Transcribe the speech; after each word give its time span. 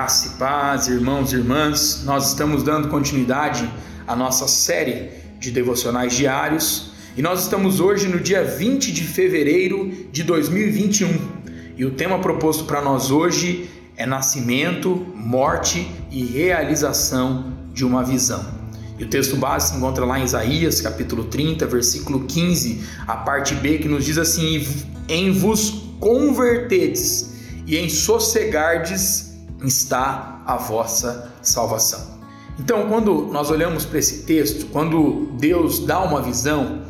Graça 0.00 0.28
e 0.28 0.30
paz, 0.38 0.88
irmãos 0.88 1.30
e 1.30 1.36
irmãs, 1.36 2.04
nós 2.06 2.28
estamos 2.28 2.62
dando 2.62 2.88
continuidade 2.88 3.70
à 4.08 4.16
nossa 4.16 4.48
série 4.48 5.10
de 5.38 5.50
devocionais 5.50 6.16
diários 6.16 6.92
e 7.18 7.20
nós 7.20 7.42
estamos 7.42 7.80
hoje 7.80 8.08
no 8.08 8.18
dia 8.18 8.42
20 8.42 8.92
de 8.92 9.04
fevereiro 9.04 9.92
de 10.10 10.22
2021 10.22 11.20
e 11.76 11.84
o 11.84 11.90
tema 11.90 12.18
proposto 12.18 12.64
para 12.64 12.80
nós 12.80 13.10
hoje 13.10 13.68
é 13.94 14.06
Nascimento, 14.06 15.06
Morte 15.14 15.86
e 16.10 16.24
Realização 16.24 17.52
de 17.74 17.84
uma 17.84 18.02
Visão. 18.02 18.42
E 18.98 19.04
o 19.04 19.06
texto 19.06 19.36
base 19.36 19.68
se 19.68 19.76
encontra 19.76 20.06
lá 20.06 20.18
em 20.18 20.24
Isaías, 20.24 20.80
capítulo 20.80 21.24
30, 21.24 21.66
versículo 21.66 22.20
15, 22.20 22.82
a 23.06 23.18
parte 23.18 23.54
B, 23.54 23.76
que 23.76 23.86
nos 23.86 24.06
diz 24.06 24.16
assim: 24.16 24.66
Em 25.06 25.30
vos 25.30 25.92
convertedes 26.00 27.34
e 27.66 27.76
em 27.76 27.90
sossegardes 27.90 29.29
está 29.64 30.42
a 30.46 30.56
vossa 30.56 31.32
salvação. 31.42 32.18
Então, 32.58 32.88
quando 32.88 33.28
nós 33.32 33.50
olhamos 33.50 33.84
para 33.84 33.98
esse 33.98 34.24
texto, 34.24 34.66
quando 34.66 35.30
Deus 35.38 35.80
dá 35.86 36.00
uma 36.00 36.20
visão, 36.20 36.82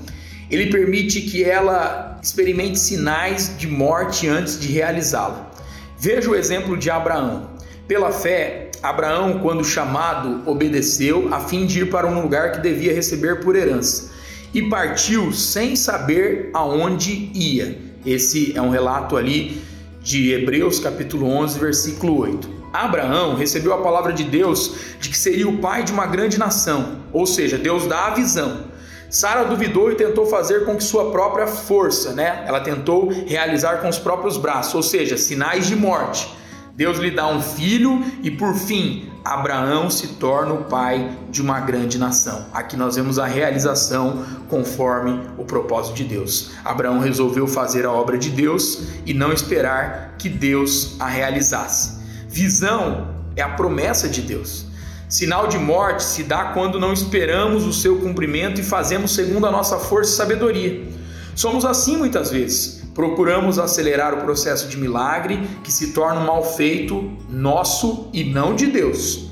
ele 0.50 0.66
permite 0.66 1.20
que 1.22 1.44
ela 1.44 2.18
experimente 2.22 2.78
sinais 2.78 3.56
de 3.56 3.68
morte 3.68 4.26
antes 4.26 4.58
de 4.58 4.68
realizá-la. 4.68 5.50
Veja 5.98 6.30
o 6.30 6.34
exemplo 6.34 6.76
de 6.76 6.90
Abraão. 6.90 7.50
Pela 7.86 8.10
fé, 8.10 8.70
Abraão, 8.82 9.38
quando 9.40 9.64
chamado, 9.64 10.42
obedeceu 10.44 11.32
a 11.32 11.40
fim 11.40 11.66
de 11.66 11.80
ir 11.80 11.90
para 11.90 12.06
um 12.06 12.20
lugar 12.20 12.52
que 12.52 12.60
devia 12.60 12.94
receber 12.94 13.40
por 13.40 13.54
herança 13.54 14.10
e 14.52 14.62
partiu 14.68 15.32
sem 15.32 15.76
saber 15.76 16.50
aonde 16.52 17.30
ia. 17.34 17.78
Esse 18.04 18.56
é 18.56 18.62
um 18.62 18.70
relato 18.70 19.16
ali 19.16 19.62
de 20.02 20.32
Hebreus 20.32 20.80
capítulo 20.80 21.26
11, 21.26 21.58
versículo 21.58 22.18
8. 22.18 22.59
Abraão 22.72 23.34
recebeu 23.34 23.74
a 23.74 23.82
palavra 23.82 24.12
de 24.12 24.24
Deus 24.24 24.74
de 25.00 25.08
que 25.08 25.18
seria 25.18 25.48
o 25.48 25.58
pai 25.58 25.82
de 25.82 25.92
uma 25.92 26.06
grande 26.06 26.38
nação, 26.38 27.00
ou 27.12 27.26
seja, 27.26 27.58
Deus 27.58 27.86
dá 27.86 28.06
a 28.06 28.10
visão. 28.10 28.70
Sara 29.10 29.44
duvidou 29.44 29.90
e 29.90 29.96
tentou 29.96 30.24
fazer 30.26 30.64
com 30.64 30.76
que 30.76 30.84
sua 30.84 31.10
própria 31.10 31.48
força, 31.48 32.12
né? 32.12 32.44
Ela 32.46 32.60
tentou 32.60 33.08
realizar 33.08 33.78
com 33.78 33.88
os 33.88 33.98
próprios 33.98 34.36
braços, 34.36 34.72
ou 34.74 34.82
seja, 34.84 35.16
sinais 35.16 35.66
de 35.66 35.74
morte. 35.74 36.32
Deus 36.76 36.98
lhe 36.98 37.10
dá 37.10 37.26
um 37.26 37.42
filho 37.42 38.02
e 38.22 38.30
por 38.30 38.54
fim, 38.54 39.10
Abraão 39.24 39.90
se 39.90 40.06
torna 40.14 40.54
o 40.54 40.64
pai 40.64 41.10
de 41.28 41.42
uma 41.42 41.60
grande 41.60 41.98
nação. 41.98 42.46
Aqui 42.54 42.76
nós 42.76 42.96
vemos 42.96 43.18
a 43.18 43.26
realização 43.26 44.24
conforme 44.48 45.20
o 45.36 45.44
propósito 45.44 45.96
de 45.96 46.04
Deus. 46.04 46.52
Abraão 46.64 47.00
resolveu 47.00 47.46
fazer 47.46 47.84
a 47.84 47.92
obra 47.92 48.16
de 48.16 48.30
Deus 48.30 48.84
e 49.04 49.12
não 49.12 49.32
esperar 49.32 50.14
que 50.16 50.28
Deus 50.28 50.96
a 50.98 51.06
realizasse. 51.06 51.99
Visão 52.30 53.08
é 53.34 53.42
a 53.42 53.48
promessa 53.48 54.08
de 54.08 54.22
Deus. 54.22 54.64
Sinal 55.08 55.48
de 55.48 55.58
morte 55.58 56.04
se 56.04 56.22
dá 56.22 56.52
quando 56.52 56.78
não 56.78 56.92
esperamos 56.92 57.66
o 57.66 57.72
seu 57.72 57.98
cumprimento 57.98 58.60
e 58.60 58.64
fazemos 58.64 59.12
segundo 59.12 59.48
a 59.48 59.50
nossa 59.50 59.80
força 59.80 60.12
e 60.12 60.16
sabedoria. 60.16 60.88
Somos 61.34 61.64
assim 61.64 61.96
muitas 61.96 62.30
vezes. 62.30 62.84
Procuramos 62.94 63.58
acelerar 63.58 64.14
o 64.14 64.18
processo 64.18 64.68
de 64.68 64.76
milagre 64.76 65.40
que 65.64 65.72
se 65.72 65.88
torna 65.88 66.20
um 66.20 66.26
mal 66.26 66.44
feito 66.44 67.10
nosso 67.28 68.08
e 68.12 68.22
não 68.22 68.54
de 68.54 68.68
Deus. 68.68 69.28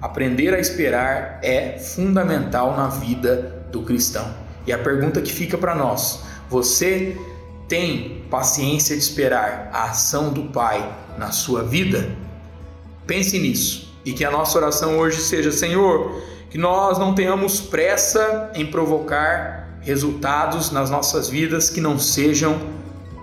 Aprender 0.00 0.54
a 0.54 0.58
esperar 0.58 1.40
é 1.42 1.78
fundamental 1.78 2.74
na 2.74 2.88
vida 2.88 3.66
do 3.70 3.82
cristão. 3.82 4.26
E 4.66 4.72
a 4.72 4.78
pergunta 4.78 5.20
que 5.20 5.32
fica 5.32 5.58
para 5.58 5.74
nós: 5.74 6.22
você 6.48 7.14
tem 7.68 8.24
paciência 8.30 8.96
de 8.96 9.02
esperar 9.02 9.68
a 9.70 9.90
ação 9.90 10.32
do 10.32 10.44
Pai 10.44 10.90
na 11.18 11.30
sua 11.30 11.62
vida? 11.62 12.26
Pense 13.08 13.38
nisso 13.38 13.88
e 14.04 14.12
que 14.12 14.22
a 14.22 14.30
nossa 14.30 14.58
oração 14.58 14.98
hoje 14.98 15.22
seja: 15.22 15.50
Senhor, 15.50 16.20
que 16.50 16.58
nós 16.58 16.98
não 16.98 17.14
tenhamos 17.14 17.58
pressa 17.58 18.52
em 18.54 18.66
provocar 18.66 19.78
resultados 19.80 20.70
nas 20.70 20.90
nossas 20.90 21.30
vidas 21.30 21.70
que 21.70 21.80
não 21.80 21.98
sejam 21.98 22.60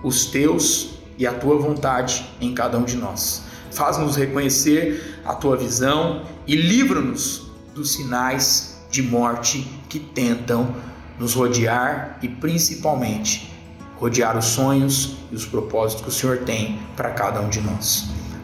os 0.02 0.26
teus 0.26 0.96
e 1.16 1.24
a 1.24 1.32
tua 1.32 1.56
vontade 1.56 2.28
em 2.40 2.52
cada 2.52 2.76
um 2.76 2.82
de 2.82 2.96
nós. 2.96 3.44
Faz-nos 3.70 4.16
reconhecer 4.16 5.20
a 5.24 5.34
tua 5.34 5.56
visão 5.56 6.22
e 6.48 6.56
livra-nos 6.56 7.46
dos 7.72 7.92
sinais 7.92 8.82
de 8.90 9.02
morte 9.02 9.68
que 9.88 10.00
tentam 10.00 10.74
nos 11.16 11.34
rodear 11.34 12.18
e 12.22 12.28
principalmente 12.28 13.54
rodear 13.96 14.36
os 14.36 14.46
sonhos 14.46 15.16
e 15.30 15.36
os 15.36 15.46
propósitos 15.46 16.02
que 16.02 16.08
o 16.08 16.12
Senhor 16.12 16.38
tem 16.38 16.76
para 16.96 17.10
cada 17.10 17.40
um 17.40 17.48
de 17.48 17.60
nós. 17.60 18.25